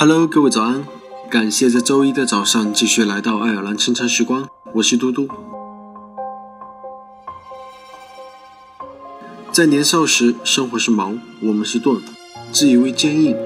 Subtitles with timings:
[0.00, 0.84] Hello，各位早安！
[1.28, 5.26] 感谢在周一的早上继续来到爱尔兰清晨时光，我是嘟嘟。
[9.50, 12.00] 在年少时，生活是矛，我们是盾，
[12.52, 13.36] 自以为坚硬，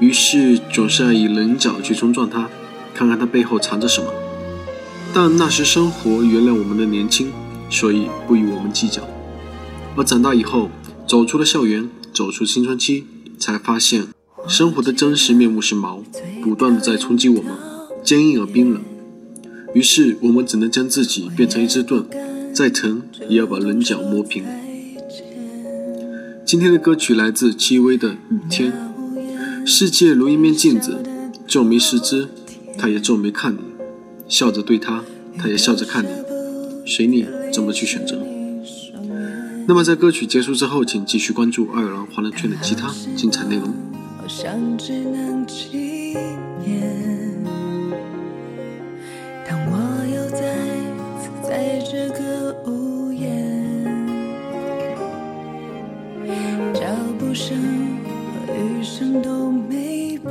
[0.00, 2.50] 于是总是爱以棱角去冲撞它，
[2.94, 4.12] 看看它背后藏着什么。
[5.14, 7.32] 但那时生活原谅我们的年轻，
[7.70, 9.00] 所以不与我们计较。
[9.96, 10.68] 而长大以后，
[11.06, 13.06] 走出了校园，走出青春期，
[13.38, 14.08] 才发现。
[14.48, 16.02] 生活的真实面目是矛，
[16.42, 17.52] 不断的在冲击我们，
[18.02, 18.82] 坚硬而冰冷。
[19.72, 22.04] 于是我们只能将自己变成一只盾，
[22.52, 24.44] 再疼也要把棱角磨平。
[26.44, 28.72] 今天的歌曲来自戚薇的《雨天》。
[29.66, 30.98] 世界如一面镜子，
[31.46, 32.28] 皱眉视之，
[32.76, 33.58] 他也皱眉看你；
[34.28, 35.04] 笑着对他，
[35.38, 36.08] 他也笑着看你。
[36.84, 38.18] 随你怎么去选择。
[39.68, 43.72] 那么在歌曲结束之后，请继续关注爱尔兰华人圈的其他精彩内容。
[44.22, 46.16] 好像只能纪
[46.64, 46.80] 念。
[49.44, 49.72] 当我
[50.14, 50.38] 又再
[51.18, 53.26] 次在这个屋檐，
[56.72, 56.86] 脚
[57.18, 57.58] 步声
[58.46, 60.30] 和雨声都没变，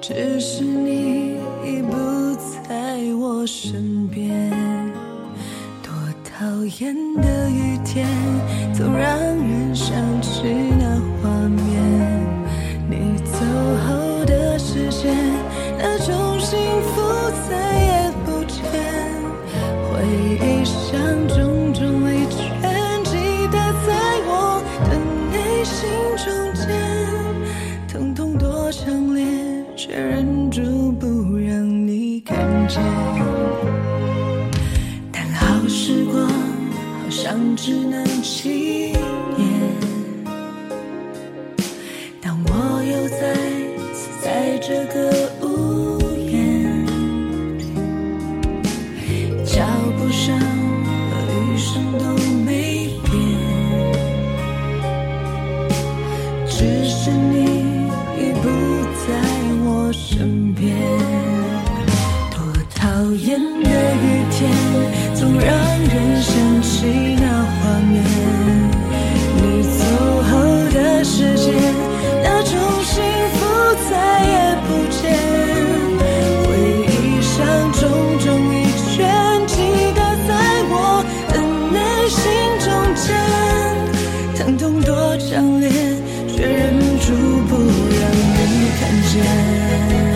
[0.00, 1.96] 只是你已不
[2.68, 4.63] 在我身边。
[6.36, 6.44] 讨
[6.80, 8.08] 厌的雨天，
[8.74, 10.42] 总让人想起
[10.80, 11.62] 那画面。
[12.90, 13.38] 你走
[13.86, 15.14] 后的视线，
[15.78, 17.00] 那种幸福
[17.48, 18.64] 再也不见。
[19.92, 20.02] 回
[20.40, 22.40] 忆像重重围圈，
[23.04, 23.16] 记
[23.52, 23.94] 打在
[24.26, 24.60] 我
[24.90, 24.98] 的
[25.30, 26.66] 内心中间，
[27.86, 29.24] 疼痛多强烈，
[29.76, 32.82] 却忍住不让你看见。
[35.12, 36.33] 但好时光。
[37.56, 38.92] 只能纪
[39.38, 39.53] 念。
[84.44, 85.70] 疼痛多强烈
[86.28, 87.14] 却忍住
[87.48, 90.13] 不让你看见。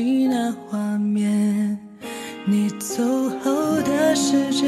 [0.00, 1.78] 起那画面，
[2.46, 3.04] 你走
[3.44, 3.52] 后
[3.82, 4.64] 的时间，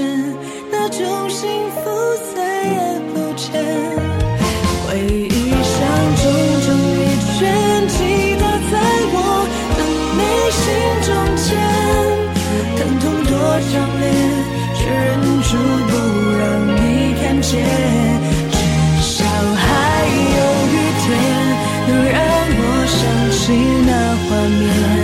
[0.70, 1.00] 那种
[1.30, 1.80] 幸福
[2.36, 3.48] 再也不见。
[4.84, 5.74] 回忆像
[6.20, 6.22] 重
[6.66, 6.68] 重
[7.00, 7.40] 一圈，
[7.88, 7.96] 记
[8.36, 8.72] 得在
[9.14, 9.16] 我
[9.72, 9.80] 的
[10.20, 10.22] 内
[10.52, 10.60] 心
[11.00, 11.10] 中
[11.40, 11.48] 间，
[12.76, 13.32] 疼痛多
[13.72, 14.04] 强烈，
[14.76, 15.16] 却忍
[15.48, 15.50] 住
[15.88, 15.92] 不
[16.36, 16.44] 让
[16.76, 16.78] 你
[17.22, 17.50] 看见。
[18.52, 19.24] 至少
[19.56, 19.64] 还
[20.36, 20.38] 有
[20.68, 21.08] 雨天，
[21.88, 22.20] 能让
[22.54, 23.00] 我想
[23.32, 23.40] 起
[23.86, 23.90] 那
[24.28, 24.28] 画
[24.60, 25.00] 面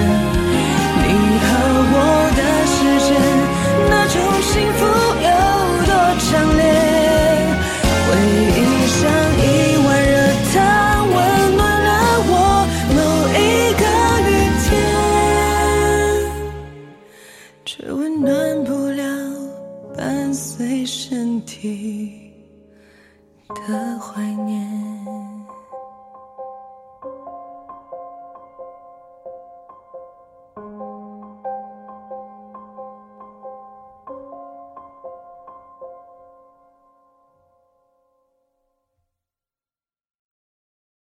[23.69, 24.78] 的怀念。